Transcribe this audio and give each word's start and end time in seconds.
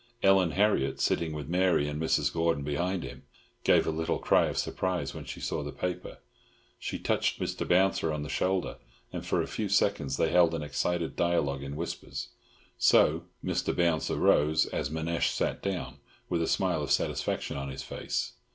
Ellen 0.23 0.53
Harriott, 0.53 0.99
sitting 0.99 1.31
with 1.31 1.47
Mary 1.47 1.87
and 1.87 2.01
Mrs. 2.01 2.33
Gordon 2.33 2.63
behind 2.63 3.03
him, 3.03 3.21
gave 3.63 3.85
a 3.85 3.91
little 3.91 4.17
cry 4.17 4.47
of 4.47 4.57
surprise 4.57 5.13
when 5.13 5.25
she 5.25 5.39
saw 5.39 5.61
the 5.61 5.71
paper. 5.71 6.17
She 6.79 6.97
touched 6.97 7.39
Mr. 7.39 7.67
Bouncer 7.67 8.11
on 8.11 8.23
the 8.23 8.27
shoulder, 8.27 8.77
and 9.13 9.23
for 9.23 9.43
a 9.43 9.47
few 9.47 9.69
seconds 9.69 10.17
they 10.17 10.31
held 10.31 10.55
an 10.55 10.63
excited 10.63 11.15
dialogue 11.15 11.61
in 11.61 11.75
whispers. 11.75 12.29
So 12.79 13.25
Mr. 13.45 13.77
Bouncer 13.77 14.15
rose 14.15 14.65
as 14.65 14.89
Manasseh 14.89 15.35
sat 15.35 15.61
down, 15.61 15.99
with 16.29 16.41
a 16.41 16.47
smile 16.47 16.81
of 16.81 16.89
satisfaction 16.89 17.55
on 17.55 17.69
his 17.69 17.83
face. 17.83 18.33